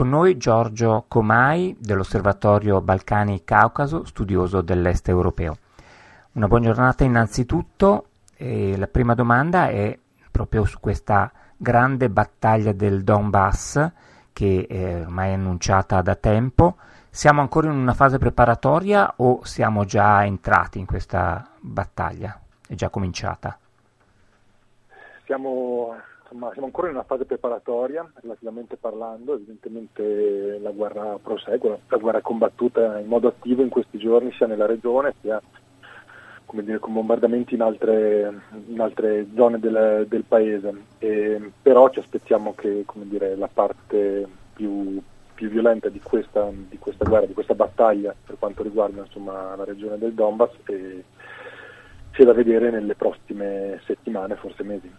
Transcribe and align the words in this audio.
Con 0.00 0.08
noi 0.08 0.38
Giorgio 0.38 1.04
Comai 1.08 1.76
dell'Osservatorio 1.78 2.80
Balcani 2.80 3.44
Caucaso, 3.44 4.06
studioso 4.06 4.62
dell'Est 4.62 5.06
europeo. 5.10 5.58
Una 6.32 6.46
buona 6.46 6.64
giornata 6.64 7.04
innanzitutto. 7.04 8.06
E 8.34 8.78
la 8.78 8.86
prima 8.86 9.12
domanda 9.12 9.68
è 9.68 9.98
proprio 10.30 10.64
su 10.64 10.80
questa 10.80 11.30
grande 11.54 12.08
battaglia 12.08 12.72
del 12.72 13.04
Donbass 13.04 13.90
che 14.32 14.66
è 14.66 15.02
ormai 15.02 15.34
annunciata 15.34 16.00
da 16.00 16.14
tempo. 16.14 16.76
Siamo 17.10 17.42
ancora 17.42 17.70
in 17.70 17.76
una 17.76 17.92
fase 17.92 18.16
preparatoria 18.16 19.12
o 19.16 19.44
siamo 19.44 19.84
già 19.84 20.24
entrati 20.24 20.78
in 20.78 20.86
questa 20.86 21.46
battaglia? 21.60 22.40
È 22.66 22.74
già 22.74 22.88
cominciata? 22.88 23.58
Siamo, 25.26 25.94
insomma, 26.30 26.50
siamo 26.52 26.66
ancora 26.66 26.88
in 26.88 26.94
una 26.94 27.02
fase 27.02 27.24
preparatoria, 27.24 28.08
relativamente 28.14 28.76
parlando, 28.76 29.34
evidentemente 29.34 30.58
la 30.60 30.70
guerra 30.70 31.18
prosegue, 31.20 31.80
la 31.88 31.96
guerra 31.96 32.18
è 32.18 32.22
combattuta 32.22 32.98
in 32.98 33.06
modo 33.06 33.28
attivo 33.28 33.62
in 33.62 33.68
questi 33.68 33.98
giorni 33.98 34.32
sia 34.32 34.46
nella 34.46 34.66
regione 34.66 35.14
sia 35.20 35.40
dire, 36.52 36.78
con 36.78 36.92
bombardamenti 36.92 37.54
in 37.54 37.62
altre, 37.62 38.42
in 38.66 38.80
altre 38.80 39.26
zone 39.34 39.58
del, 39.60 40.06
del 40.08 40.24
paese, 40.24 40.84
e, 40.98 41.52
però 41.62 41.88
ci 41.90 42.00
aspettiamo 42.00 42.54
che 42.54 42.84
dire, 42.94 43.36
la 43.36 43.48
parte 43.52 44.26
più, 44.52 45.00
più 45.34 45.48
violenta 45.48 45.88
di 45.88 46.00
questa, 46.00 46.48
di 46.52 46.78
questa, 46.78 47.04
guerra, 47.04 47.26
di 47.26 47.34
questa 47.34 47.54
battaglia 47.54 48.14
per 48.24 48.36
quanto 48.38 48.64
riguarda 48.64 49.02
insomma, 49.02 49.54
la 49.54 49.64
regione 49.64 49.98
del 49.98 50.12
Donbass 50.12 50.52
e, 50.66 51.04
sia 52.12 52.24
da 52.24 52.32
vedere 52.32 52.70
nelle 52.70 52.96
prossime 52.96 53.80
settimane, 53.84 54.34
forse 54.34 54.64
mesi. 54.64 54.90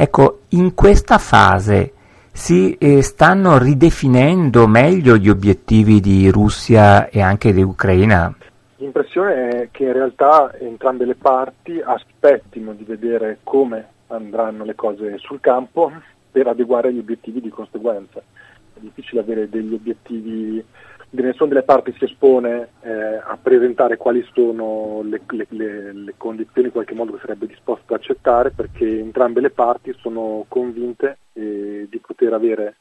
Ecco, 0.00 0.42
in 0.50 0.74
questa 0.74 1.18
fase 1.18 1.92
si 2.30 2.76
eh, 2.78 3.02
stanno 3.02 3.58
ridefinendo 3.58 4.68
meglio 4.68 5.16
gli 5.16 5.28
obiettivi 5.28 5.98
di 5.98 6.30
Russia 6.30 7.08
e 7.08 7.20
anche 7.20 7.52
di 7.52 7.62
Ucraina? 7.62 8.32
L'impressione 8.76 9.48
è 9.48 9.68
che 9.72 9.86
in 9.86 9.94
realtà 9.94 10.56
entrambe 10.56 11.04
le 11.04 11.16
parti 11.16 11.82
aspettino 11.84 12.74
di 12.74 12.84
vedere 12.84 13.40
come 13.42 13.88
andranno 14.06 14.62
le 14.62 14.76
cose 14.76 15.18
sul 15.18 15.40
campo 15.40 15.90
per 16.30 16.46
adeguare 16.46 16.92
gli 16.92 17.00
obiettivi 17.00 17.40
di 17.40 17.48
conseguenza. 17.48 18.20
È 18.20 18.78
difficile 18.78 19.22
avere 19.22 19.48
degli 19.48 19.74
obiettivi, 19.74 20.64
nessuna 21.10 21.48
delle 21.48 21.62
parti 21.62 21.94
si 21.96 22.04
espone 22.04 22.68
eh, 22.82 22.90
a 22.90 23.38
presentare 23.40 23.96
quali 23.96 24.26
sono 24.34 25.00
le, 25.02 25.22
le, 25.28 25.46
le, 25.50 25.92
le, 25.92 26.14
condizioni 26.16 26.66
in 26.66 26.72
qualche 26.72 26.94
modo 26.94 27.12
che 27.12 27.20
sarebbe 27.20 27.46
disposto 27.46 27.94
ad 27.94 28.00
accettare 28.00 28.50
perché 28.50 28.98
entrambe 28.98 29.40
le 29.40 29.50
parti 29.50 29.94
sono 30.00 30.44
convinte 30.48 31.18
eh, 31.32 31.86
di 31.88 31.98
poter 31.98 32.32
avere 32.34 32.76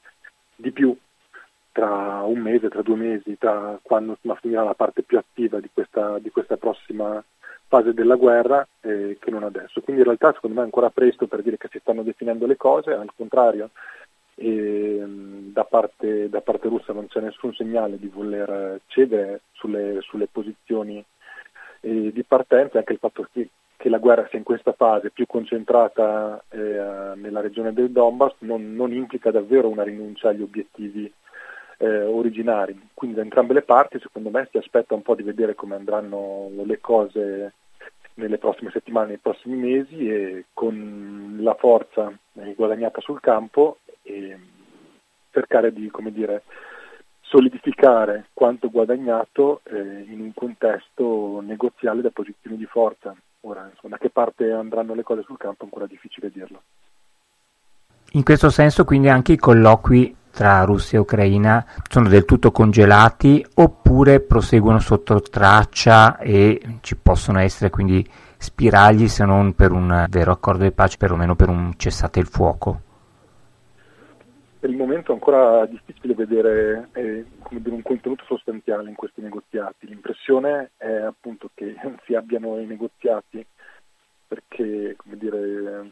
di 0.55 0.72
più 0.72 0.95
tra 1.72 2.23
un 2.23 2.39
mese, 2.39 2.70
tra 2.70 2.81
due 2.81 2.95
mesi, 2.95 3.38
tra 3.38 3.78
quando 3.81 4.14
insomma, 4.14 4.36
finirà 4.42 4.64
la 4.64 4.73
parte 4.73 5.03
più 5.03 5.17
attiva 5.17 5.59
di 5.59 5.70
questa, 5.72 6.17
di 6.17 6.31
questa 6.31 6.58
prossima 6.58 7.23
fase 7.67 7.94
della 7.94 8.16
guerra 8.16 8.67
eh, 8.81 9.17
che 9.20 9.30
non 9.30 9.44
adesso. 9.44 9.81
Quindi 9.81 10.02
in 10.02 10.08
realtà 10.08 10.33
secondo 10.33 10.55
me 10.55 10.61
è 10.64 10.66
ancora 10.66 10.89
presto 10.89 11.28
per 11.28 11.44
dire 11.44 11.58
che 11.58 11.67
si 11.72 11.80
stanno 11.80 12.02
definendo 12.02 12.45
le 12.48 12.58
cose, 12.58 12.92
al 12.92 13.11
contrario 13.16 13.70
da, 14.39 15.63
parte, 15.63 16.30
da, 16.30 16.41
parte, 16.41 16.67
russa 16.67 16.93
non 16.93 17.07
c'è 17.07 17.19
nessun 17.21 17.53
segnale 17.53 17.97
di 17.97 18.07
voler 18.07 18.81
cedere 18.85 19.41
sulle, 19.53 19.97
sulle 20.02 20.27
posizioni 20.27 21.03
eh, 21.81 22.11
di 22.11 22.23
partenza, 22.23 22.77
anche 22.77 22.93
il 22.93 22.99
fatto 22.99 23.27
che, 23.33 23.49
che, 23.75 23.89
la 23.89 23.97
guerra 23.97 24.27
sia 24.30 24.38
in 24.38 24.43
questa 24.43 24.73
fase 24.73 25.09
più 25.09 25.25
concentrata 25.25 26.43
eh, 26.49 26.58
nella 27.15 27.41
regione 27.41 27.73
del 27.73 27.89
Donbass 27.89 28.35
non, 28.39 28.75
non 28.75 28.93
implica 28.93 29.31
davvero 29.31 29.69
una 29.69 29.83
rinuncia 29.83 30.30
agli 30.30 30.43
obiettivi 30.43 31.11
eh, 31.80 32.03
originari. 32.03 32.89
Quindi 32.93 33.15
da 33.15 33.23
entrambe 33.23 33.53
le 33.53 33.63
parti 33.63 33.99
secondo 33.99 34.30
me 34.30 34.47
si 34.52 34.58
aspetta 34.58 34.93
un 34.93 35.02
po' 35.02 35.15
di 35.15 35.23
vedere 35.23 35.55
come 35.55 35.73
andranno 35.73 36.52
le 36.63 36.80
cose 36.80 37.54
nelle 38.15 38.37
prossime 38.37 38.69
settimane, 38.71 39.08
nei 39.08 39.17
prossimi 39.17 39.55
mesi 39.55 40.09
e 40.09 40.45
con 40.54 41.37
la 41.39 41.55
forza 41.55 42.11
guadagnata 42.55 43.02
sul 43.02 43.19
campo 43.19 43.77
e 44.07 44.39
cercare 45.31 45.71
di 45.71 45.89
come 45.89 46.11
dire, 46.11 46.43
solidificare 47.21 48.29
quanto 48.33 48.69
guadagnato 48.69 49.61
eh, 49.65 50.05
in 50.07 50.21
un 50.21 50.31
contesto 50.33 51.41
negoziale 51.41 52.01
da 52.01 52.09
posizioni 52.09 52.57
di 52.57 52.65
forza. 52.65 53.15
Ora, 53.41 53.69
insomma, 53.71 53.95
da 53.95 54.01
che 54.01 54.09
parte 54.09 54.51
andranno 54.51 54.93
le 54.95 55.03
cose 55.03 55.23
sul 55.23 55.37
campo 55.37 55.61
è 55.61 55.65
ancora 55.65 55.85
difficile 55.85 56.31
dirlo. 56.31 56.61
In 58.13 58.23
questo 58.23 58.49
senso 58.49 58.85
quindi 58.85 59.09
anche 59.09 59.33
i 59.33 59.37
colloqui 59.37 60.15
tra 60.31 60.63
Russia 60.63 60.97
e 60.97 61.01
Ucraina 61.01 61.65
sono 61.89 62.07
del 62.07 62.25
tutto 62.25 62.51
congelati 62.51 63.45
oppure 63.55 64.21
proseguono 64.21 64.79
sotto 64.79 65.19
traccia 65.21 66.17
e 66.17 66.61
ci 66.81 66.95
possono 66.95 67.39
essere 67.39 67.69
quindi 67.69 68.07
spiragli 68.37 69.07
se 69.07 69.25
non 69.25 69.53
per 69.55 69.71
un 69.71 70.05
vero 70.09 70.31
accordo 70.31 70.63
di 70.63 70.71
pace, 70.71 70.97
perlomeno 70.97 71.35
per 71.35 71.49
un 71.49 71.73
cessate 71.75 72.19
il 72.19 72.27
fuoco? 72.27 72.81
Per 74.59 74.69
il 74.69 74.75
momento 74.75 75.11
è 75.11 75.13
ancora 75.13 75.65
difficile 75.65 76.15
vedere 76.15 76.89
eh, 76.93 77.25
dire, 77.49 77.75
un 77.75 77.81
contenuto 77.83 78.23
sostanziale 78.25 78.89
in 78.89 78.95
questi 78.95 79.21
negoziati. 79.21 79.85
L'impressione 79.85 80.71
è 80.77 80.91
appunto 80.91 81.51
che 81.53 81.75
si 82.05 82.15
abbiano 82.15 82.59
i 82.59 82.65
negoziati 82.65 83.45
perché 84.27 84.95
dire, 85.03 85.91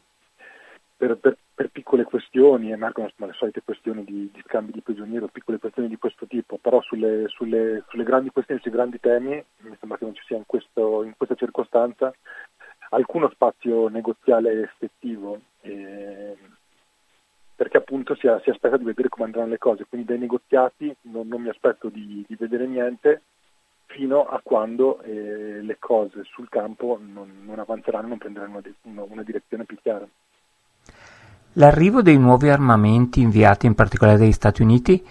per, 0.97 1.17
per, 1.17 1.37
per, 1.53 1.69
piccole 1.69 2.03
questioni, 2.03 2.71
emergono 2.71 3.09
le 3.15 3.33
solite 3.33 3.61
questioni 3.63 4.03
di, 4.03 4.29
di 4.33 4.43
scambi 4.45 4.71
di 4.71 4.81
prigionieri 4.81 5.23
o 5.23 5.29
piccole 5.29 5.59
questioni 5.59 5.87
di 5.87 5.97
questo 5.97 6.25
tipo, 6.25 6.57
però 6.57 6.81
sulle, 6.81 7.27
sulle, 7.27 7.83
sulle, 7.87 8.03
grandi 8.03 8.31
questioni, 8.31 8.61
sui 8.61 8.71
grandi 8.71 8.99
temi, 8.99 9.43
mi 9.59 9.77
sembra 9.79 9.97
che 9.97 10.05
non 10.05 10.15
ci 10.15 10.23
sia 10.25 10.37
in, 10.37 10.45
questo, 10.45 11.03
in 11.03 11.13
questa 11.15 11.35
circostanza 11.35 12.13
alcuno 12.89 13.29
spazio 13.29 13.87
negoziale 13.87 14.61
effettivo, 14.63 15.39
eh, 15.61 16.35
perché 17.55 17.77
appunto 17.77 18.15
si, 18.15 18.27
si, 18.43 18.49
aspetta 18.49 18.77
di 18.77 18.83
vedere 18.83 19.07
come 19.07 19.25
andranno 19.25 19.49
le 19.49 19.57
cose, 19.57 19.85
quindi 19.87 20.07
dai 20.07 20.19
negoziati 20.19 20.93
non, 21.03 21.27
non 21.27 21.41
mi 21.41 21.49
aspetto 21.49 21.87
di, 21.89 22.25
di, 22.27 22.35
vedere 22.37 22.67
niente 22.67 23.21
fino 23.85 24.25
a 24.25 24.41
quando 24.43 25.01
eh, 25.03 25.61
le 25.61 25.77
cose 25.79 26.23
sul 26.23 26.49
campo 26.49 26.99
non, 27.01 27.31
non 27.45 27.59
avanzeranno, 27.59 28.07
non 28.09 28.17
prenderanno 28.17 28.61
una, 28.83 29.03
una 29.07 29.23
direzione 29.23 29.63
più 29.63 29.77
chiara. 29.81 30.05
L'arrivo 31.53 32.01
dei 32.01 32.17
nuovi 32.17 32.49
armamenti 32.49 33.21
inviati 33.21 33.65
in 33.65 33.75
particolare 33.75 34.17
dagli 34.17 34.33
Stati 34.33 34.61
Uniti 34.61 35.01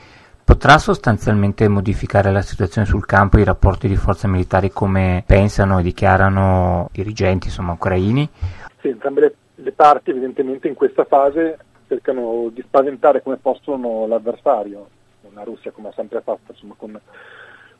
potrà 0.44 0.76
sostanzialmente 0.76 1.66
modificare 1.68 2.30
la 2.30 2.42
situazione 2.42 2.86
sul 2.86 3.06
campo 3.06 3.38
i 3.38 3.44
rapporti 3.44 3.88
di 3.88 3.96
forze 3.96 4.28
militari 4.28 4.70
come 4.70 5.24
pensano 5.26 5.78
e 5.78 5.82
dichiarano 5.82 6.90
dirigenti 6.92 7.46
insomma, 7.46 7.72
ucraini? 7.72 8.28
Sì, 8.82 8.88
entrambe 8.88 9.20
le, 9.20 9.34
le 9.54 9.72
parti 9.72 10.10
evidentemente 10.10 10.68
in 10.68 10.74
questa 10.74 11.04
fase 11.04 11.56
cercano 11.94 12.50
di 12.52 12.62
spaventare 12.62 13.22
come 13.22 13.36
possono 13.36 14.06
l'avversario, 14.06 14.88
la 15.32 15.42
Russia 15.44 15.70
come 15.70 15.88
ha 15.88 15.92
sempre 15.92 16.20
fatto 16.20 16.52
insomma, 16.52 16.74
con, 16.76 17.00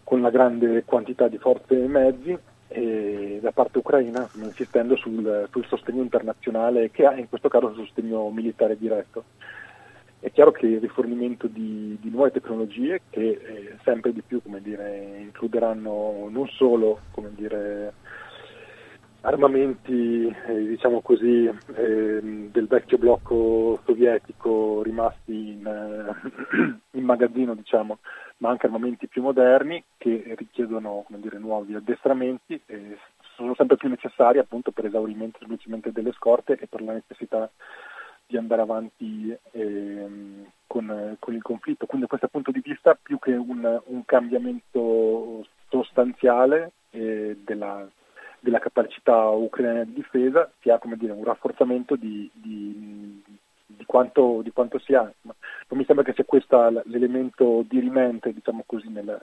con 0.02 0.20
la 0.20 0.30
grande 0.30 0.84
quantità 0.84 1.28
di 1.28 1.38
forze 1.38 1.82
e 1.82 1.86
mezzi 1.88 2.38
e 2.69 3.38
da 3.41 3.53
parte 3.53 3.78
ucraina 3.78 4.28
insistendo 4.34 4.97
sul, 4.97 5.48
sul, 5.50 5.66
sostegno 5.66 6.03
internazionale 6.03 6.91
che 6.91 7.04
ha 7.06 7.14
in 7.14 7.28
questo 7.28 7.48
caso 7.48 7.69
il 7.69 7.76
sostegno 7.76 8.30
militare 8.30 8.76
diretto. 8.76 9.24
È 10.19 10.30
chiaro 10.32 10.53
che 10.53 10.66
il 10.66 10.80
rifornimento 10.80 11.47
di, 11.47 11.98
di 12.00 12.08
nuove 12.08 12.30
tecnologie 12.30 13.03
che 13.10 13.20
eh, 13.20 13.76
sempre 13.84 14.10
di 14.12 14.22
più 14.22 14.41
dire, 14.60 15.19
includeranno 15.20 16.28
non 16.30 16.48
solo 16.48 17.00
dire, 17.34 17.92
armamenti 19.24 20.26
eh, 20.26 20.66
diciamo 20.66 21.00
così, 21.00 21.46
eh, 21.46 22.20
del 22.20 22.66
vecchio 22.66 22.98
blocco 22.98 23.80
sovietico 23.84 24.82
rimasti 24.82 25.50
in, 25.52 25.66
eh, 25.66 26.76
in 26.98 27.04
magazzino 27.04 27.54
diciamo, 27.54 27.98
ma 28.38 28.50
anche 28.50 28.66
armamenti 28.66 29.06
più 29.06 29.22
moderni 29.22 29.82
che 29.97 30.34
richiedono 30.36 31.06
dire, 31.09 31.38
nuovi 31.38 31.74
addestramenti 31.74 32.60
e 32.66 32.98
sono 33.34 33.54
sempre 33.54 33.76
più 33.76 33.88
necessari 33.88 34.38
appunto 34.38 34.71
per 34.71 34.86
esaurimento 34.86 35.38
semplicemente 35.38 35.91
delle 35.91 36.12
scorte 36.12 36.59
e 36.59 36.66
per 36.66 36.82
la 36.82 36.92
necessità 36.92 37.50
di 38.27 38.36
andare 38.36 38.62
avanti 38.62 39.36
ehm, 39.53 40.47
con, 40.66 41.16
con, 41.18 41.34
il 41.34 41.42
conflitto. 41.42 41.86
Quindi 41.86 42.06
da 42.06 42.16
questo 42.16 42.28
punto 42.28 42.50
di 42.50 42.60
vista 42.62 42.97
più 43.00 43.18
che 43.18 43.34
un, 43.34 43.80
un 43.86 44.04
cambiamento 44.04 45.47
sostanziale 45.68 46.72
eh, 46.91 47.38
della, 47.42 47.86
della, 48.44 48.58
capacità 48.58 49.28
ucraina 49.28 49.84
di 49.84 49.94
difesa 49.94 50.50
si 50.60 50.70
ha 50.70 50.78
come 50.78 50.96
dire, 50.96 51.12
un 51.12 51.24
rafforzamento 51.24 51.96
di, 51.96 52.30
di, 52.32 53.22
di, 53.66 53.84
quanto, 53.84 54.41
di 54.42 54.52
quanto 54.52 54.78
si 54.78 54.92
non 54.92 55.78
mi 55.78 55.84
sembra 55.84 56.04
che 56.04 56.12
sia 56.12 56.24
questo 56.24 56.82
l'elemento 56.84 57.64
dirimente, 57.66 58.32
diciamo 58.32 58.62
così, 58.66 58.88
nella, 58.88 59.18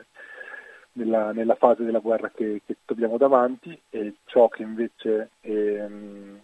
nella, 0.93 1.31
nella 1.31 1.55
fase 1.55 1.83
della 1.83 1.99
guerra 1.99 2.31
che, 2.33 2.61
che, 2.65 2.77
troviamo 2.83 3.17
davanti 3.17 3.79
e 3.89 4.15
ciò 4.25 4.49
che 4.49 4.63
invece 4.63 5.29
ehm, 5.41 6.39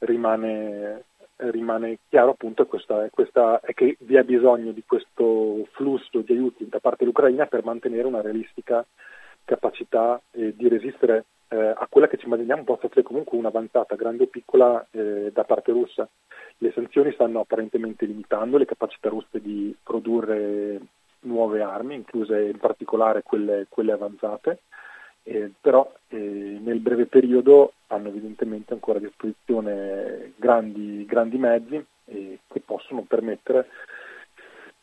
rimane, 0.00 1.04
rimane 1.36 1.98
chiaro 2.08 2.32
appunto 2.32 2.66
questa, 2.66 3.08
questa, 3.10 3.60
è 3.60 3.72
che 3.74 3.96
vi 4.00 4.16
è 4.16 4.22
bisogno 4.22 4.72
di 4.72 4.84
questo 4.86 5.66
flusso 5.72 6.20
di 6.20 6.32
aiuti 6.32 6.68
da 6.68 6.78
parte 6.78 6.98
dell'Ucraina 7.00 7.46
per 7.46 7.64
mantenere 7.64 8.06
una 8.06 8.20
realistica 8.20 8.84
capacità 9.44 10.20
eh, 10.32 10.54
di 10.54 10.68
resistere 10.68 11.24
eh, 11.52 11.74
a 11.76 11.86
quella 11.90 12.06
che 12.06 12.16
ci 12.16 12.26
immaginiamo 12.26 12.62
possa 12.62 12.86
essere 12.86 13.02
comunque 13.02 13.36
un'avanzata, 13.36 13.96
grande 13.96 14.24
o 14.24 14.26
piccola, 14.26 14.86
eh, 14.92 15.30
da 15.32 15.44
parte 15.44 15.72
russa. 15.72 16.08
Le 16.58 16.72
sanzioni 16.72 17.12
stanno 17.12 17.40
apparentemente 17.40 18.06
limitando 18.06 18.56
le 18.56 18.66
capacità 18.66 19.08
russe 19.08 19.40
di 19.40 19.74
produrre 19.82 20.80
nuove 21.22 21.60
armi, 21.60 21.96
incluse 21.96 22.40
in 22.40 22.58
particolare 22.58 23.22
quelle, 23.22 23.66
quelle 23.68 23.92
avanzate, 23.92 24.60
eh, 25.24 25.50
però 25.60 25.92
eh, 26.08 26.16
nel 26.16 26.78
breve 26.78 27.06
periodo 27.06 27.72
hanno 27.88 28.08
evidentemente 28.08 28.72
ancora 28.72 28.98
a 28.98 29.02
disposizione 29.02 30.32
grandi, 30.36 31.04
grandi 31.04 31.36
mezzi 31.36 31.84
che 32.10 32.60
possono 32.64 33.02
permettere 33.02 33.68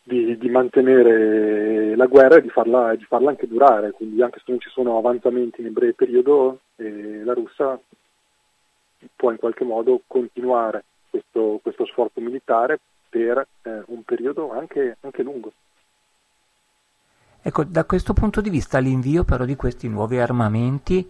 di, 0.07 0.37
di, 0.37 0.49
mantenere 0.49 1.95
la 1.97 2.05
guerra 2.05 2.37
e 2.37 2.41
di 2.41 2.49
farla, 2.49 2.95
di 2.95 3.03
farla, 3.03 3.29
anche 3.29 3.47
durare, 3.47 3.91
quindi 3.91 4.21
anche 4.21 4.39
se 4.39 4.45
non 4.47 4.59
ci 4.59 4.69
sono 4.69 4.97
avanzamenti 4.97 5.61
nel 5.61 5.71
breve 5.71 5.93
periodo, 5.93 6.59
eh, 6.77 7.23
la 7.25 7.33
Russia 7.33 7.77
può 9.15 9.31
in 9.31 9.37
qualche 9.37 9.65
modo 9.65 10.01
continuare 10.07 10.85
questo, 11.09 11.59
questo 11.61 11.85
sforzo 11.85 12.21
militare 12.21 12.79
per 13.09 13.45
eh, 13.63 13.83
un 13.87 14.03
periodo 14.03 14.51
anche, 14.51 14.97
anche 15.01 15.23
lungo. 15.23 15.51
Ecco, 17.41 17.63
da 17.65 17.83
questo 17.83 18.13
punto 18.13 18.39
di 18.41 18.49
vista 18.49 18.79
l'invio 18.79 19.23
però 19.23 19.43
di 19.43 19.55
questi 19.55 19.87
nuovi 19.89 20.19
armamenti 20.19 21.09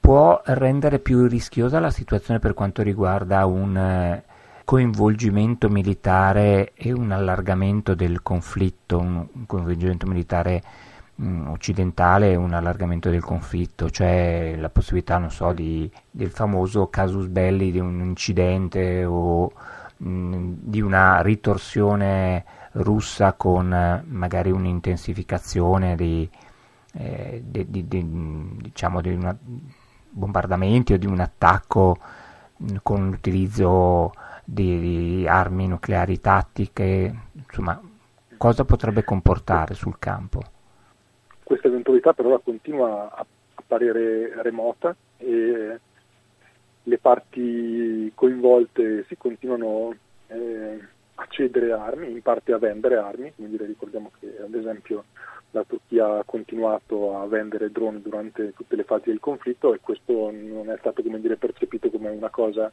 può 0.00 0.40
rendere 0.46 1.00
più 1.00 1.26
rischiosa 1.26 1.80
la 1.80 1.90
situazione 1.90 2.38
per 2.38 2.54
quanto 2.54 2.82
riguarda 2.82 3.44
un 3.46 3.76
eh, 3.76 4.24
coinvolgimento 4.64 5.68
militare 5.68 6.72
e 6.74 6.92
un 6.92 7.12
allargamento 7.12 7.94
del 7.94 8.22
conflitto, 8.22 8.98
un, 8.98 9.26
coinvolgimento 9.46 10.06
militare 10.06 10.62
mm, 11.20 11.48
occidentale 11.48 12.32
e 12.32 12.36
un 12.36 12.54
allargamento 12.54 13.10
del 13.10 13.22
conflitto, 13.22 13.90
cioè 13.90 14.56
la 14.58 14.70
possibilità, 14.70 15.18
non 15.18 15.30
so, 15.30 15.52
di, 15.52 15.90
del 16.10 16.30
famoso 16.30 16.88
casus 16.88 17.26
belli 17.26 17.70
di 17.70 17.78
un 17.78 18.00
incidente 18.00 19.04
o 19.04 19.52
mh, 19.98 20.08
mm, 20.08 20.52
di 20.60 20.80
una 20.80 21.20
ritorsione 21.20 22.44
russa 22.72 23.34
con 23.34 23.72
eh, 23.72 24.02
magari 24.06 24.50
un'intensificazione 24.50 25.94
di, 25.94 26.28
eh, 26.94 27.42
di, 27.44 27.70
di, 27.70 27.86
di 27.86 28.56
diciamo 28.62 29.00
di 29.00 29.18
bombardamenti 30.10 30.94
o 30.94 30.96
di 30.96 31.06
un 31.06 31.20
attacco 31.20 31.98
mh, 32.56 32.76
con 32.82 33.10
l'utilizzo 33.10 34.12
di, 34.44 35.26
armi 35.28 35.66
nucleari 35.66 36.20
tattiche, 36.20 37.14
insomma, 37.32 37.80
cosa 38.36 38.64
potrebbe 38.64 39.04
comportare 39.04 39.74
sul 39.74 39.98
campo? 39.98 40.42
Questa 41.42 41.68
eventualità 41.68 42.12
per 42.12 42.26
ora 42.26 42.38
continua 42.38 43.14
a 43.14 43.26
apparire 43.54 44.42
remota 44.42 44.94
e 45.16 45.80
le 46.82 46.98
parti 46.98 48.12
coinvolte 48.14 49.04
si 49.08 49.16
continuano 49.16 49.94
eh, 50.28 50.78
a 51.16 51.26
cedere 51.28 51.72
armi, 51.72 52.10
in 52.10 52.22
parte 52.22 52.52
a 52.52 52.58
vendere 52.58 52.96
armi, 52.96 53.32
quindi 53.34 53.56
ricordiamo 53.58 54.10
che 54.18 54.36
ad 54.42 54.54
esempio 54.54 55.04
la 55.52 55.64
Turchia 55.64 56.18
ha 56.18 56.24
continuato 56.24 57.16
a 57.16 57.26
vendere 57.26 57.70
droni 57.70 58.02
durante 58.02 58.52
tutte 58.54 58.74
le 58.74 58.82
fasi 58.82 59.10
del 59.10 59.20
conflitto 59.20 59.72
e 59.72 59.80
questo 59.80 60.30
non 60.32 60.68
è 60.68 60.76
stato 60.78 61.00
dire, 61.00 61.36
percepito 61.36 61.90
come 61.90 62.10
una 62.10 62.30
cosa, 62.30 62.70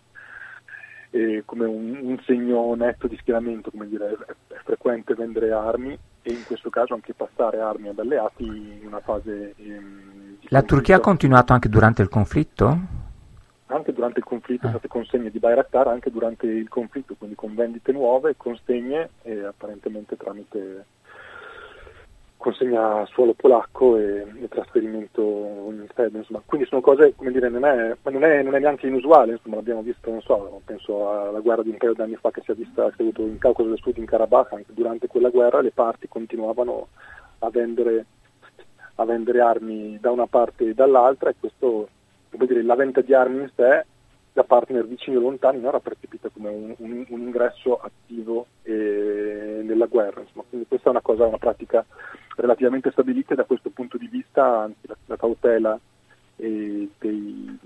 eh, 1.11 1.43
come 1.45 1.65
un, 1.65 1.99
un, 2.01 2.19
segno 2.25 2.73
netto 2.73 3.07
di 3.07 3.17
schieramento, 3.17 3.69
come 3.69 3.87
dire, 3.87 4.17
è, 4.25 4.55
frequente 4.63 5.13
vendere 5.13 5.51
armi 5.51 5.97
e 6.21 6.31
in 6.31 6.43
questo 6.45 6.69
caso 6.69 6.93
anche 6.93 7.13
passare 7.13 7.59
armi 7.59 7.89
ad 7.89 7.99
alleati 7.99 8.45
in 8.45 8.81
una 8.85 9.01
fase... 9.01 9.53
Ehm, 9.57 10.37
la 10.47 10.63
Turchia 10.63 10.97
ha 10.97 10.99
continuato 10.99 11.53
anche 11.53 11.69
durante 11.69 12.01
il 12.01 12.09
conflitto? 12.09 12.99
anche 13.71 13.93
durante 13.93 14.19
il 14.19 14.25
conflitto, 14.25 14.67
ah. 14.67 14.71
state 14.71 14.87
consegne 14.87 15.31
di 15.31 15.39
Bayraktar 15.39 15.87
anche 15.87 16.11
durante 16.11 16.45
il 16.45 16.67
conflitto, 16.67 17.15
quindi 17.17 17.35
con 17.35 17.55
vendite 17.55 17.91
nuove, 17.93 18.35
consegne 18.35 19.11
e 19.21 19.45
apparentemente 19.45 20.17
tramite 20.17 20.85
consegna 22.41 23.05
suolo 23.05 23.33
polacco 23.33 23.97
e, 23.97 24.25
e 24.41 24.47
trasferimento 24.49 25.21
in 25.21 25.87
sede, 25.95 26.17
insomma. 26.17 26.41
Quindi 26.43 26.67
sono 26.67 26.81
cose, 26.81 27.13
come 27.15 27.31
dire, 27.31 27.49
non 27.49 27.63
è, 27.63 27.95
non 28.03 28.23
è, 28.23 28.41
non 28.41 28.55
è 28.55 28.59
neanche 28.59 28.87
inusuale, 28.87 29.33
insomma, 29.33 29.57
l'abbiamo 29.57 29.83
visto, 29.83 30.09
non 30.09 30.21
so, 30.21 30.59
penso 30.65 31.09
alla 31.09 31.39
guerra 31.39 31.61
di 31.61 31.69
un 31.69 31.77
paio 31.77 31.93
di 31.93 32.01
anni 32.01 32.15
fa 32.15 32.31
che 32.31 32.41
si 32.43 32.51
è 32.51 32.55
vista, 32.55 32.89
si 32.89 32.97
è 32.97 33.01
avuto 33.01 33.21
in 33.21 33.37
Caucaso 33.37 33.69
del 33.69 33.77
Sud, 33.77 33.97
in 33.97 34.05
Karabakh, 34.05 34.53
anche 34.53 34.73
durante 34.73 35.07
quella 35.07 35.29
guerra 35.29 35.61
le 35.61 35.71
parti 35.71 36.07
continuavano 36.07 36.87
a 37.39 37.49
vendere, 37.49 38.05
a 38.95 39.05
vendere 39.05 39.39
armi 39.39 39.97
da 40.01 40.11
una 40.11 40.27
parte 40.27 40.69
e 40.69 40.73
dall'altra 40.73 41.29
e 41.29 41.35
questo 41.39 41.87
come 42.31 42.45
dire, 42.45 42.63
la 42.63 42.75
vendita 42.75 43.01
di 43.01 43.13
armi 43.13 43.41
in 43.41 43.51
sé 43.55 43.85
da 44.33 44.43
partner 44.43 44.87
vicini 44.87 45.17
o 45.17 45.19
lontani 45.19 45.57
non 45.57 45.67
era 45.67 45.79
percepita 45.79 46.29
come 46.29 46.49
un, 46.49 46.73
un, 46.77 47.05
un 47.09 47.21
ingresso 47.21 47.77
attivo 47.77 48.47
eh, 48.63 49.61
nella 49.63 49.87
guerra. 49.87 50.21
Insomma. 50.21 50.45
Quindi 50.47 50.67
questa 50.67 50.87
è 50.87 50.91
una 50.91 51.01
cosa, 51.01 51.25
una 51.25 51.37
pratica 51.37 51.85
relativamente 52.37 52.91
stabilita 52.91 53.33
e 53.33 53.35
da 53.37 53.43
questo 53.43 53.69
punto 53.69 53.97
di 53.97 54.07
vista 54.07 54.61
anzi, 54.61 54.87
la, 54.87 54.95
la 55.05 55.17
cautela 55.17 55.79
eh, 56.37 56.89
dei, 56.97 57.59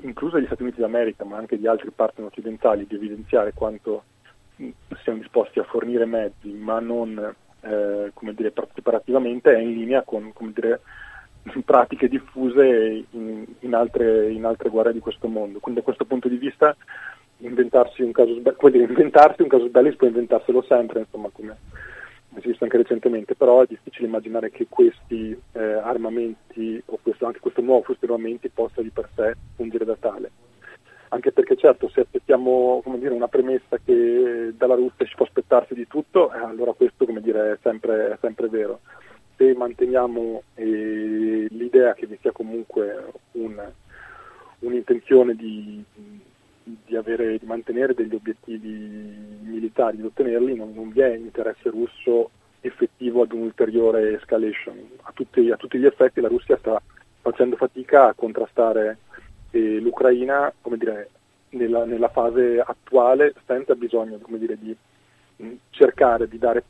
incluso 0.00 0.36
degli 0.36 0.46
Stati 0.46 0.62
Uniti 0.62 0.80
d'America 0.80 1.24
ma 1.24 1.36
anche 1.36 1.58
di 1.58 1.66
altri 1.66 1.90
partner 1.90 2.26
occidentali 2.26 2.86
di 2.86 2.96
evidenziare 2.96 3.52
quanto 3.54 4.04
siamo 5.02 5.18
disposti 5.18 5.58
a 5.58 5.64
fornire 5.64 6.04
mezzi 6.04 6.50
ma 6.50 6.78
non 6.78 7.34
eh, 7.60 8.12
dire, 8.34 8.50
partecipativamente 8.50 9.54
è 9.54 9.58
in 9.58 9.72
linea 9.72 10.02
con 10.02 10.32
dire, 10.52 10.80
pratiche 11.64 12.08
diffuse 12.08 13.04
in, 13.10 13.44
in, 13.60 13.74
altre, 13.74 14.30
in, 14.30 14.44
altre, 14.44 14.70
guerre 14.70 14.92
di 14.92 15.00
questo 15.00 15.28
mondo. 15.28 15.58
Quindi 15.58 15.80
da 15.80 15.86
questo 15.86 16.04
punto 16.04 16.28
di 16.28 16.36
vista 16.36 16.74
inventarsi 17.38 18.02
un 18.02 18.12
caso 18.12 18.34
belli, 18.40 18.82
inventarsi 18.82 19.42
un 19.42 19.48
caso 19.48 19.68
belli 19.68 19.94
può 19.94 20.06
inventarselo 20.06 20.62
sempre, 20.62 21.00
insomma, 21.00 21.28
come 21.32 21.56
è 22.34 22.40
visto 22.40 22.64
anche 22.64 22.78
recentemente, 22.78 23.34
però 23.34 23.62
è 23.62 23.66
difficile 23.66 24.08
immaginare 24.08 24.50
che 24.50 24.66
questi 24.68 25.38
eh, 25.52 25.62
armamenti 25.62 26.82
o 26.86 26.98
questo, 27.02 27.26
anche 27.26 27.40
questo 27.40 27.60
nuovo 27.60 27.82
flusso 27.82 28.00
di 28.04 28.12
armamenti 28.12 28.48
possa 28.48 28.82
di 28.82 28.90
per 28.90 29.08
sé 29.14 29.36
fungere 29.54 29.84
da 29.84 29.96
tale. 29.98 30.30
Anche 31.08 31.30
perché 31.30 31.54
certo 31.54 31.88
se 31.90 32.00
aspettiamo 32.00 32.82
dire, 32.96 33.14
una 33.14 33.28
premessa 33.28 33.78
che 33.84 34.52
dalla 34.56 34.74
Russia 34.74 35.06
si 35.06 35.14
può 35.14 35.26
aspettarsi 35.26 35.74
di 35.74 35.86
tutto, 35.86 36.32
eh, 36.32 36.38
allora 36.38 36.72
questo 36.72 37.04
dire, 37.20 37.52
è, 37.52 37.58
sempre, 37.62 38.10
è 38.10 38.18
sempre 38.20 38.48
vero 38.48 38.80
se 39.36 39.54
manteniamo 39.54 40.42
eh, 40.54 41.46
l'idea 41.50 41.94
che 41.94 42.06
vi 42.06 42.18
sia 42.20 42.32
comunque 42.32 43.12
un, 43.32 43.60
un'intenzione 44.60 45.34
di, 45.34 45.82
di, 46.62 46.96
avere, 46.96 47.38
di, 47.38 47.46
mantenere 47.46 47.94
degli 47.94 48.14
obiettivi 48.14 48.68
militari, 49.42 49.96
di 49.96 50.04
ottenerli, 50.04 50.54
non, 50.54 50.72
non, 50.74 50.90
vi 50.90 51.00
è 51.00 51.14
interesse 51.14 51.70
russo 51.70 52.30
effettivo 52.60 53.22
ad 53.22 53.32
un'ulteriore 53.32 54.14
escalation. 54.14 54.76
A 55.02 55.12
tutti, 55.12 55.50
a 55.50 55.56
tutti, 55.56 55.78
gli 55.78 55.86
effetti 55.86 56.20
la 56.20 56.28
Russia 56.28 56.56
sta 56.58 56.80
facendo 57.20 57.56
fatica 57.56 58.08
a 58.08 58.14
contrastare 58.14 58.98
eh, 59.50 59.80
l'Ucraina 59.80 60.52
dire, 60.76 61.10
nella, 61.50 61.84
nella, 61.84 62.08
fase 62.08 62.60
attuale 62.60 63.34
senza 63.46 63.74
bisogno 63.74 64.18
dire, 64.28 64.56
di 64.58 64.76
mh, 65.36 65.52
cercare 65.70 66.28
di, 66.28 66.38
dare, 66.38 66.64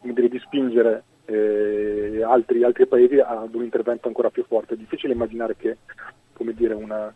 dire, 0.00 0.28
di 0.28 0.38
spingere 0.38 1.04
eh, 1.32 2.22
altri, 2.22 2.62
altri, 2.62 2.86
paesi 2.86 3.18
ad 3.18 3.54
un 3.54 3.62
intervento 3.62 4.08
ancora 4.08 4.30
più 4.30 4.44
forte. 4.44 4.74
È 4.74 4.76
difficile 4.76 5.14
immaginare 5.14 5.56
che 5.56 5.78
dire, 6.54 6.74
una, 6.74 7.12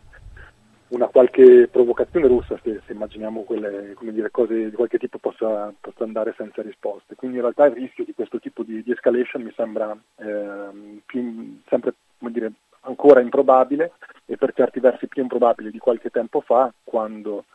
una, 0.89 1.07
qualche 1.07 1.67
provocazione 1.67 2.27
russa, 2.27 2.57
se, 2.63 2.81
se 2.85 2.93
immaginiamo 2.93 3.41
quelle, 3.41 3.95
dire, 3.99 4.31
cose 4.31 4.69
di 4.69 4.75
qualche 4.75 4.97
tipo, 4.97 5.17
possa, 5.17 5.73
possa, 5.79 6.03
andare 6.03 6.33
senza 6.37 6.61
risposte. 6.61 7.15
Quindi 7.15 7.37
in 7.37 7.43
realtà 7.43 7.65
il 7.65 7.73
rischio 7.73 8.05
di 8.05 8.13
questo 8.13 8.39
tipo 8.39 8.63
di, 8.63 8.81
di 8.83 8.91
escalation 8.91 9.43
mi 9.43 9.53
sembra 9.55 9.95
eh, 10.17 11.01
più, 11.05 11.59
sempre 11.67 11.93
dire, 12.19 12.51
ancora 12.81 13.19
improbabile 13.19 13.91
e 14.25 14.37
per 14.37 14.53
certi 14.53 14.79
versi 14.79 15.07
più 15.07 15.21
improbabile 15.21 15.71
di 15.71 15.79
qualche 15.79 16.09
tempo 16.09 16.41
fa, 16.41 16.73
quando 16.83 17.45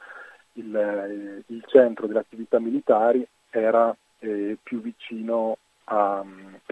il, 0.54 1.42
il 1.47 1.64
centro 1.66 2.07
delle 2.07 2.19
attività 2.19 2.61
militari 2.61 3.26
era 3.50 3.95
eh, 4.19 4.57
più 4.62 4.81
vicino 4.81 5.57
a, 5.93 6.25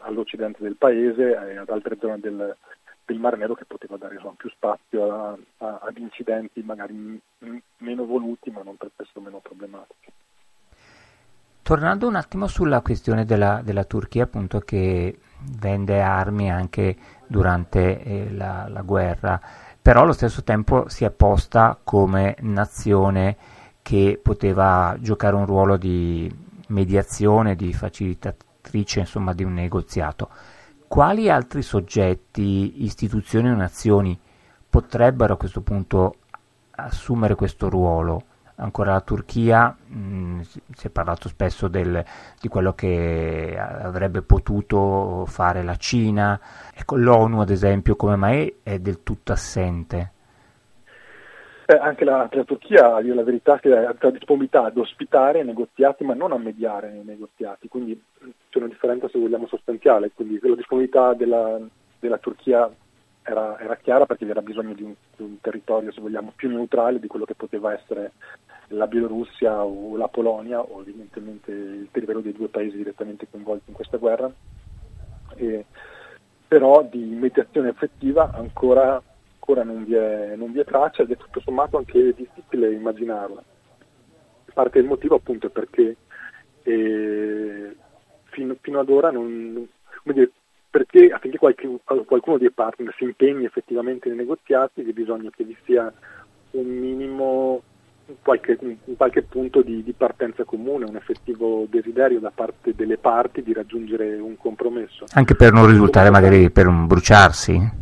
all'occidente 0.02 0.62
del 0.62 0.76
paese 0.76 1.30
e 1.30 1.56
ad 1.56 1.68
altre 1.68 1.96
zone 2.00 2.18
del, 2.20 2.56
del 3.04 3.18
Mar 3.18 3.36
Nero 3.36 3.54
che 3.54 3.66
poteva 3.66 3.96
dare 3.96 4.14
insomma, 4.14 4.34
più 4.36 4.48
spazio 4.50 5.12
a, 5.12 5.38
a, 5.58 5.78
ad 5.82 5.96
incidenti 5.98 6.62
magari 6.62 6.94
m- 6.94 7.56
meno 7.78 8.04
voluti 8.06 8.50
ma 8.50 8.62
non 8.62 8.76
per 8.76 8.90
questo 8.96 9.20
meno 9.20 9.38
problematici. 9.38 10.10
Tornando 11.62 12.08
un 12.08 12.16
attimo 12.16 12.46
sulla 12.46 12.80
questione 12.80 13.24
della, 13.24 13.60
della 13.62 13.84
Turchia 13.84 14.24
appunto 14.24 14.58
che 14.60 15.18
vende 15.58 16.00
armi 16.00 16.50
anche 16.50 16.96
durante 17.26 18.02
eh, 18.02 18.32
la, 18.32 18.66
la 18.68 18.82
guerra, 18.82 19.40
però 19.80 20.02
allo 20.02 20.12
stesso 20.12 20.42
tempo 20.42 20.88
si 20.88 21.04
è 21.04 21.10
posta 21.10 21.78
come 21.82 22.34
nazione 22.40 23.36
che 23.82 24.18
poteva 24.20 24.96
giocare 24.98 25.36
un 25.36 25.46
ruolo 25.46 25.76
di 25.76 26.30
mediazione, 26.68 27.54
di 27.54 27.72
facilitatrice 28.60 29.00
insomma, 29.00 29.32
di 29.32 29.44
un 29.44 29.54
negoziato. 29.54 30.28
Quali 30.86 31.30
altri 31.30 31.62
soggetti, 31.62 32.84
istituzioni 32.84 33.48
o 33.48 33.54
nazioni 33.54 34.18
potrebbero 34.68 35.34
a 35.34 35.36
questo 35.36 35.60
punto 35.60 36.16
assumere 36.72 37.34
questo 37.34 37.68
ruolo? 37.68 38.24
Ancora 38.56 38.92
la 38.92 39.00
Turchia, 39.00 39.74
mh, 39.86 39.98
mm, 39.98 40.40
si 40.40 40.86
è 40.86 40.90
parlato 40.90 41.28
spesso 41.28 41.66
del, 41.68 42.04
di 42.38 42.48
quello 42.48 42.74
che 42.74 43.56
avrebbe 43.58 44.20
potuto 44.20 45.24
fare 45.26 45.62
la 45.62 45.76
Cina, 45.76 46.38
ecco, 46.74 46.96
l'ONU 46.96 47.40
ad 47.40 47.48
esempio 47.48 47.96
come 47.96 48.16
mai 48.16 48.56
è 48.62 48.78
del 48.78 49.02
tutto 49.02 49.32
assente? 49.32 50.12
Eh, 51.70 51.78
anche 51.78 52.04
la, 52.04 52.28
la, 52.28 52.42
Turchia, 52.42 52.98
io 52.98 53.14
la 53.14 53.22
verità, 53.22 53.60
che 53.60 53.72
ha 53.72 53.94
la 53.96 54.10
disponibilità 54.10 54.64
ad 54.64 54.76
ospitare 54.76 55.38
i 55.38 55.44
negoziati 55.44 56.02
ma 56.02 56.14
non 56.14 56.32
a 56.32 56.36
mediare 56.36 56.90
nei 56.90 57.04
negoziati, 57.04 57.68
quindi 57.68 58.02
c'è 58.48 58.58
una 58.58 58.66
differenza 58.66 59.08
se 59.08 59.20
vogliamo 59.20 59.46
sostanziale, 59.46 60.10
quindi 60.12 60.40
la 60.42 60.56
disponibilità 60.56 61.14
della, 61.14 61.60
della 62.00 62.18
Turchia 62.18 62.68
era, 63.22 63.56
era, 63.60 63.76
chiara 63.76 64.04
perché 64.04 64.24
vi 64.24 64.32
era 64.32 64.42
bisogno 64.42 64.74
di 64.74 64.82
un, 64.82 64.94
di 65.16 65.22
un, 65.22 65.40
territorio, 65.40 65.92
se 65.92 66.00
vogliamo, 66.00 66.32
più 66.34 66.48
neutrale 66.48 66.98
di 66.98 67.06
quello 67.06 67.24
che 67.24 67.36
poteva 67.36 67.72
essere 67.72 68.14
la 68.70 68.88
Bielorussia 68.88 69.64
o 69.64 69.96
la 69.96 70.08
Polonia 70.08 70.60
o 70.60 70.80
evidentemente 70.80 71.52
il 71.52 71.88
territorio 71.92 72.22
dei 72.22 72.32
due 72.32 72.48
paesi 72.48 72.78
direttamente 72.78 73.28
coinvolti 73.30 73.70
in 73.70 73.76
questa 73.76 73.98
guerra. 73.98 74.28
E, 75.36 75.66
però 76.48 76.82
di 76.82 76.98
mediazione 76.98 77.68
effettiva 77.68 78.32
ancora 78.32 79.00
ancora 79.50 79.64
non 79.64 79.84
vi, 79.84 79.94
è, 79.94 80.34
non 80.36 80.52
vi 80.52 80.60
è 80.60 80.64
traccia 80.64 81.02
ed 81.02 81.10
è 81.10 81.16
tutto 81.16 81.40
sommato 81.40 81.76
anche 81.76 82.14
difficile 82.14 82.72
immaginarla. 82.72 83.42
Parte 84.52 84.80
del 84.80 84.88
motivo 84.88 85.16
appunto 85.16 85.46
è 85.46 85.50
perché 85.50 85.96
eh, 86.62 87.76
fino, 88.24 88.56
fino, 88.60 88.80
ad 88.80 88.88
ora 88.88 89.10
non, 89.10 89.66
dire, 90.02 90.30
perché 90.68 91.10
affinché 91.10 91.38
qualche, 91.38 91.68
qualcuno 91.84 92.38
dei 92.38 92.50
partner 92.50 92.94
si 92.96 93.04
impegni 93.04 93.44
effettivamente 93.44 94.08
nei 94.08 94.18
negoziati 94.18 94.82
bisogna 94.92 95.30
che 95.30 95.44
vi 95.44 95.56
sia 95.64 95.92
un 96.52 96.66
minimo 96.66 97.62
qualche, 98.22 98.58
un 98.60 98.96
qualche 98.96 99.22
punto 99.22 99.62
di, 99.62 99.84
di, 99.84 99.92
partenza 99.92 100.42
comune, 100.44 100.84
un 100.84 100.96
effettivo 100.96 101.66
desiderio 101.70 102.18
da 102.18 102.32
parte 102.34 102.74
delle 102.74 102.98
parti 102.98 103.42
di 103.42 103.52
raggiungere 103.52 104.18
un 104.18 104.36
compromesso. 104.36 105.04
Anche 105.12 105.36
per 105.36 105.52
non 105.52 105.68
risultare 105.68 106.10
magari 106.10 106.50
per 106.50 106.66
un 106.66 106.86
bruciarsi? 106.88 107.79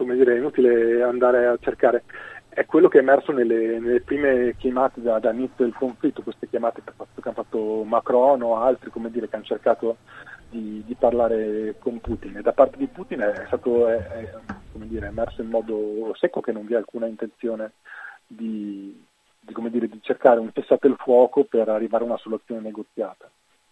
Come 0.00 0.14
dire, 0.14 0.32
è 0.32 0.38
inutile 0.38 1.02
andare 1.02 1.44
a 1.44 1.58
cercare. 1.60 2.04
È 2.48 2.64
quello 2.64 2.88
che 2.88 2.96
è 2.96 3.02
emerso 3.02 3.32
nelle, 3.32 3.78
nelle 3.78 4.00
prime 4.00 4.54
chiamate 4.56 5.02
da, 5.02 5.20
inizio 5.30 5.62
del 5.66 5.74
conflitto, 5.74 6.22
queste 6.22 6.48
chiamate 6.48 6.80
che 6.82 6.92
hanno 6.96 7.34
fatto 7.34 7.84
Macron 7.84 8.40
o 8.40 8.56
altri, 8.56 8.90
dire, 9.10 9.28
che 9.28 9.36
hanno 9.36 9.44
cercato 9.44 9.98
di, 10.48 10.82
di 10.86 10.94
parlare 10.94 11.74
con 11.78 12.00
Putin. 12.00 12.38
E 12.38 12.40
da 12.40 12.52
parte 12.52 12.78
di 12.78 12.86
Putin 12.86 13.20
è 13.20 13.44
stato 13.48 13.88
è, 13.88 13.98
è, 13.98 14.30
dire, 14.72 15.08
emerso 15.08 15.42
in 15.42 15.50
modo 15.50 16.14
secco 16.14 16.40
che 16.40 16.52
non 16.52 16.64
vi 16.64 16.72
è 16.72 16.76
alcuna 16.78 17.04
intenzione 17.04 17.72
di, 18.26 19.04
di, 19.38 19.54
dire, 19.68 19.86
di 19.86 20.00
cercare 20.00 20.40
un 20.40 20.50
cessate 20.50 20.86
il 20.86 20.96
fuoco 20.98 21.44
per 21.44 21.68
arrivare 21.68 22.04
a 22.04 22.06
una 22.06 22.16
soluzione 22.16 22.62
negoziata 22.62 23.30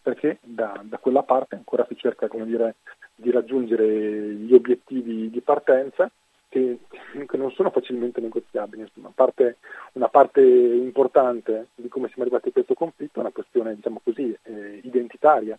perché 0.09 0.39
da, 0.41 0.81
da, 0.85 0.97
quella 0.97 1.23
parte 1.23 1.55
ancora 1.55 1.85
si 1.87 1.95
cerca 1.95 2.29
dire, 2.31 2.77
di 3.15 3.31
raggiungere 3.31 3.87
gli 3.87 4.55
obiettivi 4.55 5.29
di 5.29 5.41
partenza 5.43 6.11
che, 6.49 6.79
che 7.27 7.37
non 7.37 7.51
sono 7.51 7.69
facilmente 7.69 8.19
negoziabili. 8.23 8.83
Insomma, 8.83 9.13
parte, 9.15 9.59
una 9.93 10.09
parte 10.09 10.41
importante 10.41 11.67
di 11.75 11.89
come 11.89 12.07
siamo 12.07 12.23
arrivati 12.23 12.49
a 12.49 12.53
questo 12.53 12.73
conflitto 12.73 13.19
è 13.19 13.21
una 13.21 13.33
questione 13.33 13.75
diciamo 13.75 14.01
così, 14.03 14.35
eh, 14.45 14.81
identitaria, 14.83 15.59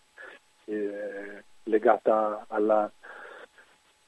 eh, 0.66 1.44
legata 1.66 2.46
alla, 2.48 2.92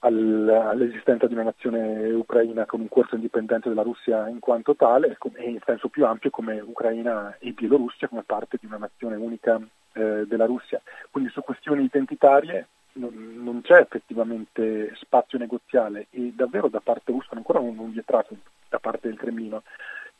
all'esistenza 0.03 1.27
di 1.27 1.33
una 1.33 1.43
nazione 1.43 2.11
ucraina 2.11 2.65
con 2.65 2.81
un 2.81 2.89
corso 2.89 3.15
indipendente 3.15 3.69
della 3.69 3.83
Russia 3.83 4.27
in 4.27 4.39
quanto 4.39 4.75
tale 4.75 5.17
e 5.35 5.49
in 5.49 5.59
senso 5.63 5.89
più 5.89 6.05
ampio 6.05 6.31
come 6.31 6.59
Ucraina 6.59 7.35
e 7.37 7.51
Bielorussia 7.51 8.07
come 8.07 8.23
parte 8.23 8.57
di 8.59 8.65
una 8.65 8.77
nazione 8.77 9.15
unica 9.15 9.61
eh, 9.93 10.25
della 10.27 10.45
Russia. 10.45 10.81
Quindi 11.11 11.29
su 11.29 11.41
questioni 11.41 11.83
identitarie 11.83 12.67
non, 12.93 13.39
non, 13.41 13.61
c'è 13.61 13.77
effettivamente 13.77 14.91
spazio 14.95 15.37
negoziale 15.37 16.07
e 16.09 16.33
davvero 16.35 16.67
da 16.67 16.81
parte 16.81 17.11
russa 17.11 17.35
ancora 17.35 17.59
non, 17.59 17.75
non 17.75 17.91
vi 17.91 17.99
è 17.99 18.03
traccia 18.03 18.35
da 18.69 18.79
parte 18.79 19.07
del 19.07 19.17
Cremlino 19.17 19.63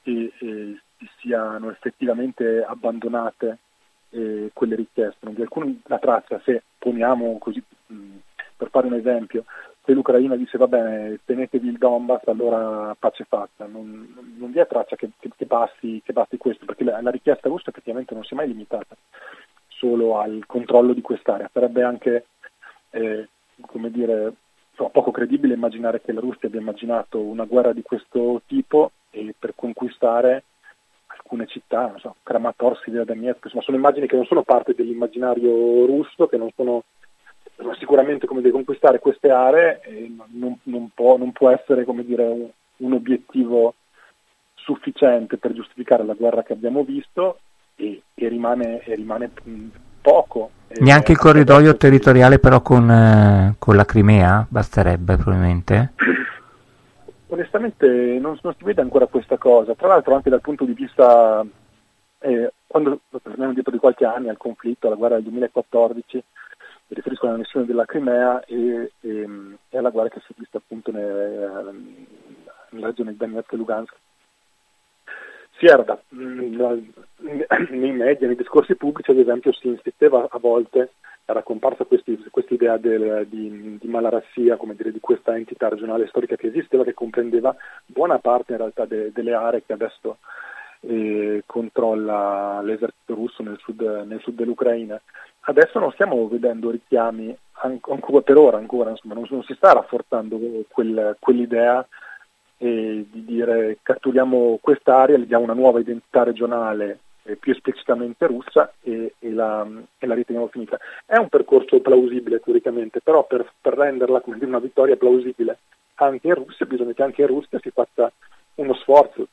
che 0.04 0.32
eh, 0.38 0.80
si 0.98 1.10
siano 1.20 1.70
effettivamente 1.72 2.64
abbandonate 2.64 3.58
eh, 4.12 4.52
quelle 4.54 4.76
richieste. 4.76 5.20
Non 5.22 5.34
vi 5.34 5.42
è 5.42 5.44
alcuna 5.44 5.74
traccia 6.00 6.40
se 6.44 6.64
poniamo 6.78 7.38
così, 7.40 7.62
mh, 7.88 8.18
per 8.58 8.70
fare 8.70 8.88
un 8.88 8.94
esempio, 8.94 9.46
se 9.92 9.94
l'Ucraina 9.94 10.38
dice 10.38 10.58
va 10.58 10.68
bene 10.68 11.20
tenetevi 11.26 11.68
il 11.68 11.78
Donbass 11.78 12.26
allora 12.28 12.96
pace 12.98 13.26
fatta, 13.28 13.66
non, 13.66 14.36
non 14.38 14.52
vi 14.52 14.60
è 14.60 14.68
traccia 14.68 14.96
che, 14.96 15.10
che, 15.20 15.30
che, 15.36 15.46
basti, 15.46 16.02
che, 16.04 16.14
basti, 16.14 16.38
questo 16.38 16.66
perché 16.66 16.86
la, 16.86 17.02
la 17.02 17.12
richiesta 17.12 17.50
russa 17.50 17.70
effettivamente 17.70 18.14
non 18.14 18.24
si 18.24 18.34
è 18.34 18.38
mai 18.38 18.48
limitata 18.48 18.96
solo 19.68 20.18
al 20.18 20.44
controllo 20.46 20.94
di 20.94 21.02
quest'area, 21.02 21.50
sarebbe 21.52 21.84
anche 21.84 22.28
eh, 22.92 23.28
come 23.62 23.92
dire, 23.92 24.34
poco 24.74 25.12
credibile 25.12 25.56
immaginare 25.56 26.02
che 26.02 26.14
la 26.14 26.22
Russia 26.22 26.48
abbia 26.48 26.62
immaginato 26.62 27.20
una 27.20 27.46
guerra 27.46 27.74
di 27.74 27.82
questo 27.82 28.42
tipo 28.46 28.92
per 29.10 29.54
conquistare 29.56 30.44
alcune 31.08 31.48
città, 31.48 31.88
non 31.88 32.00
so, 32.00 32.16
Kramatorsk, 32.24 32.90
Donetsk, 32.90 33.44
insomma 33.44 33.64
sono 33.64 33.78
immagini 33.78 34.08
che 34.08 34.16
non 34.16 34.26
sono 34.26 34.44
parte 34.44 34.74
dell'immaginario 34.74 35.86
russo, 35.86 36.28
che 36.28 36.38
non 36.38 36.50
sono 36.56 36.84
sicuramente 37.78 38.28
come 38.28 38.42
dire, 38.42 38.52
conquistare 38.54 39.00
queste 39.00 39.30
aree 39.30 39.82
non, 40.32 40.58
non, 40.64 40.90
può, 40.94 41.18
non, 41.18 41.32
può, 41.32 41.50
essere 41.50 41.84
come 41.84 42.04
dire, 42.04 42.24
un, 42.24 42.50
un, 42.78 42.94
obiettivo 42.94 43.76
sufficiente 44.56 45.38
per 45.38 45.54
giustificare 45.54 46.04
la 46.06 46.14
guerra 46.14 46.44
che 46.44 46.54
abbiamo 46.54 46.84
visto 46.84 47.40
e, 47.76 48.02
e 48.14 48.28
rimane, 48.28 48.82
e 48.84 48.96
rimane 48.96 49.32
poco. 50.02 50.52
Neanche 50.80 51.12
il 51.12 51.18
corridoio 51.18 51.76
territoriale 51.76 52.40
però 52.40 52.62
con, 52.62 52.90
eh, 52.90 53.56
con, 53.60 53.76
la 53.76 53.86
Crimea 53.86 54.46
basterebbe 54.48 55.18
probabilmente? 55.18 55.94
Onestamente 57.28 57.88
non, 58.20 58.38
non, 58.42 58.56
si 58.58 58.64
vede 58.64 58.82
ancora 58.82 59.06
questa 59.08 59.38
cosa, 59.38 59.74
tra 59.76 59.88
l'altro 59.88 60.16
anche 60.16 60.30
dal 60.30 60.42
punto 60.42 60.66
di 60.66 60.74
vista, 60.74 61.46
eh, 62.20 62.52
quando 62.68 63.02
torniamo 63.22 63.54
dietro 63.54 63.72
di 63.72 63.80
qualche 63.80 64.06
anno 64.06 64.30
al 64.30 64.38
conflitto, 64.38 64.88
alla 64.88 64.96
guerra 64.96 65.16
del 65.16 65.24
2014, 65.24 66.24
mi 66.92 66.98
riferisco 66.98 67.26
alla 67.26 67.36
annessione 67.36 67.66
della 67.66 67.86
Crimea 67.86 68.44
e, 68.44 68.92
e, 69.00 69.28
e, 69.70 69.78
alla 69.78 69.92
guerra 69.92 70.10
che 70.10 70.20
si 70.20 70.34
è 70.34 70.36
vista 70.38 70.58
appunto 70.58 70.92
nella, 70.92 71.72
nella 72.72 72.88
regione 72.88 73.12
di 73.12 73.18
Donetsk 73.18 73.54
e 73.54 73.56
Lugansk, 73.56 73.96
si 75.58 75.68
era 75.68 75.84
da, 75.84 75.98
nei 76.10 77.92
media, 77.92 78.28
nei 78.28 78.36
discorsi 78.36 78.76
pubblici, 78.76 79.12
ad 79.12 79.20
esempio, 79.20 79.54
si 79.54 79.68
insisteva 79.68 80.28
a 80.30 80.38
volte, 80.38 80.92
era 81.24 81.44
comparsa 81.44 81.86
questa 81.86 82.54
idea 82.54 82.76
di, 82.76 83.78
di, 83.80 83.88
malarassia, 83.88 84.58
come 84.58 84.76
dire, 84.76 84.92
di 84.92 85.00
questa 85.00 85.38
entità 85.38 85.70
regionale 85.70 86.08
storica 86.08 86.36
che 86.36 86.48
esisteva, 86.48 86.84
che 86.84 86.94
comprendeva 86.94 87.56
buona 87.86 88.20
parte 88.20 88.52
in 88.52 88.58
realtà 88.58 88.84
de, 88.84 89.14
delle 89.14 89.34
aree 89.34 89.64
che 89.64 89.72
adesso 89.72 90.18
eh, 90.82 91.44
controlla 91.46 92.62
l'esercito 92.62 93.14
russo 93.14 93.44
nel 93.44 93.58
sud, 93.60 93.82
nel 93.82 94.20
sud, 94.22 94.36
dell'Ucraina. 94.36 95.00
Adesso 95.42 95.80
non 95.80 95.92
stiamo 95.92 96.28
vedendo 96.28 96.70
richiami, 96.70 97.36
ancora 97.52 98.22
per 98.22 98.38
ora 98.38 98.58
ancora, 98.58 98.92
insomma, 98.92 99.14
non, 99.14 99.26
non 99.30 99.44
si 99.44 99.54
sta 99.54 99.74
rafforzando 99.74 100.40
quel, 100.70 101.16
quell'idea 101.20 101.86
eh, 102.58 103.06
di 103.12 103.26
dire 103.26 103.80
catturiamo 103.82 104.60
quest'area, 104.62 105.18
gli 105.18 105.26
diamo 105.26 105.44
una 105.44 105.54
nuova 105.54 105.80
identità 105.80 106.24
regionale 106.24 107.00
eh, 107.24 107.36
più 107.36 107.52
esplicitamente 107.54 108.28
russa 108.28 108.74
e, 108.82 109.14
e, 109.18 109.32
la, 109.32 109.68
e, 109.98 110.06
la, 110.06 110.14
riteniamo 110.14 110.48
finita. 110.48 110.78
È 111.06 111.18
un 111.18 111.30
percorso 111.30 111.80
plausibile 111.80 112.40
teoricamente, 112.40 113.02
però 113.02 113.26
per, 113.26 113.52
per 113.60 113.74
renderla 113.74 114.22
dire, 114.26 114.46
una 114.46 114.60
vittoria 114.60 114.96
plausibile 114.96 115.58
anche 115.96 116.28
in 116.28 116.36
Russia 116.36 116.66
bisogna 116.66 116.94
che 116.94 117.04
anche 117.04 117.22
in 117.22 117.28
Russia 117.28 117.60
si 117.62 117.70
faccia 117.70 118.12
uno 118.56 118.74
sforzo 118.76 119.28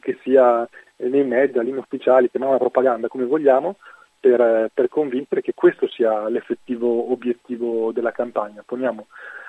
che 0.00 0.18
sia 0.22 0.68
nei 0.96 1.24
media, 1.24 1.62
linee 1.62 1.80
ufficiali, 1.80 2.30
chiamiamola 2.30 2.58
propaganda 2.58 3.08
come 3.08 3.24
vogliamo, 3.24 3.76
per, 4.18 4.70
per, 4.72 4.88
convincere 4.88 5.40
che 5.40 5.54
questo 5.54 5.88
sia 5.88 6.28
l'effettivo 6.28 7.10
obiettivo 7.10 7.90
della 7.92 8.12
campagna. 8.12 8.62
Poniamo, 8.64 9.06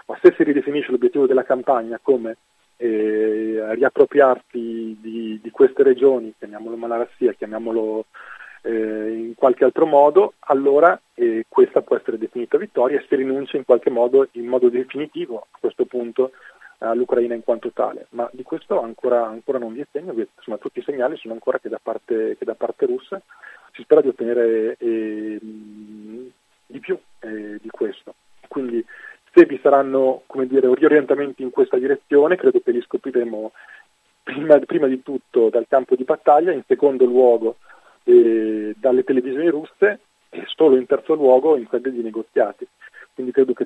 ma 0.08 0.20
se 0.22 0.34
si 0.36 0.44
ridefinisce 0.44 0.92
l'obiettivo 0.92 1.28
della 1.28 1.44
campagna 1.44 2.00
come 2.02 2.38
eh, 2.78 3.76
riappropriarsi 3.76 4.98
di, 5.00 5.40
di, 5.42 5.52
queste 5.52 5.84
regioni, 5.84 6.34
chiamiamolo 6.38 6.78
malarassia, 6.78 7.34
chiamiamolo 7.34 8.06
eh, 8.64 9.12
in 9.12 9.36
qualche 9.36 9.66
altro 9.66 9.86
modo, 9.86 10.34
allora 10.40 11.00
eh, 11.14 11.46
questa 11.48 11.82
può 11.82 11.96
essere 11.98 12.18
definita 12.18 12.58
vittoria 12.58 13.00
e 13.00 13.06
si 13.08 13.16
rinuncia 13.16 13.58
in 13.58 13.66
qualche 13.66 13.90
modo, 13.90 14.28
in 14.32 14.46
modo 14.46 14.70
definitivo 14.70 15.48
a 15.52 15.58
questo 15.60 15.86
punto, 15.86 16.32
all'Ucraina 16.82 17.36
in 17.36 17.44
quanto 17.44 17.72
tale, 17.72 18.08
ma 18.10 18.30
di 18.32 18.44
questo 18.44 18.82
ancora, 18.82 19.26
ancora 19.26 19.60
non 19.60 19.74
vi 19.74 19.82
è 19.82 19.88
segno, 19.92 20.14
insomma 20.14 20.58
tutti 20.58 20.80
i 20.80 20.84
segnali 20.84 21.16
sono 21.18 21.34
ancora 21.34 21.60
che 21.60 21.70
da 21.70 21.80
parte, 21.82 22.36
che 22.38 22.46
da 22.46 22.56
parte 22.56 22.86
russa 22.86 23.22
si 23.74 23.84
spera 23.84 24.02
di 24.02 24.08
ottenere 24.08 24.76
eh, 24.78 25.40
di 25.40 26.80
più 26.80 26.98
eh, 27.20 27.58
di 27.62 27.70
questo. 27.70 28.16
Quindi 28.48 28.84
se 29.34 29.46
vi 29.46 29.60
saranno 29.62 30.24
dire, 30.48 30.74
riorientamenti 30.74 31.42
in 31.42 31.52
questa 31.52 31.78
direzione, 31.78 32.36
credo 32.36 32.60
che 32.60 32.72
li 32.72 32.82
scopriremo 32.82 33.52
prima, 34.24 34.60
prima 34.60 34.88
di 34.88 35.02
tutto 35.04 35.50
dal 35.50 35.68
campo 35.70 35.96
di 35.96 36.04
battaglia, 36.04 36.52
in 36.52 36.64
secondo 36.68 37.06
luogo 37.06 37.58
eh, 38.04 38.74
dalle 38.78 39.04
televisioni 39.04 39.48
russe 39.50 40.00
e 40.30 40.44
solo 40.48 40.76
in 40.76 40.86
terzo 40.86 41.14
luogo 41.14 41.56
in 41.58 41.68
sede 41.70 41.92
di 41.92 42.02
negoziati. 42.02 42.68
Quindi 43.14 43.32
credo 43.32 43.54
che 43.54 43.66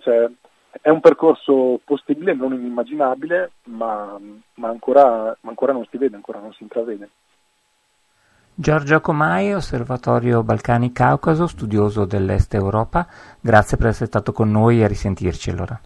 è 0.81 0.89
un 0.89 0.99
percorso 0.99 1.79
possibile, 1.83 2.33
non 2.33 2.53
inimmaginabile, 2.53 3.51
ma, 3.65 4.17
ma, 4.55 4.69
ancora, 4.69 5.35
ancora 5.41 5.73
non 5.73 5.85
si 5.89 5.97
vede, 5.97 6.15
ancora 6.15 6.39
non 6.39 6.53
si 6.53 6.63
intravede. 6.63 7.09
Giorgio 8.53 9.01
Comai, 9.01 9.53
Osservatorio 9.53 10.43
Balcani 10.43 10.91
Caucaso, 10.91 11.47
studioso 11.47 12.05
dell'Est 12.05 12.53
Europa, 12.53 13.07
grazie 13.41 13.77
per 13.77 13.87
essere 13.87 14.05
stato 14.05 14.31
con 14.31 14.49
noi 14.49 14.79
e 14.79 14.85
a 14.85 14.87
risentirci 14.87 15.49
allora. 15.49 15.79